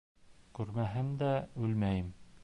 [0.59, 1.29] Күрмәһәм дә
[1.67, 2.09] үлмәйем.